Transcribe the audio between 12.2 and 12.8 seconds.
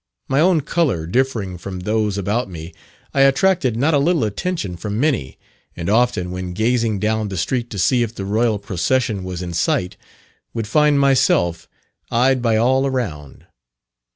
by